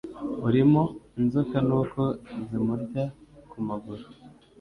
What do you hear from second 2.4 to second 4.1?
zimurya ku maguru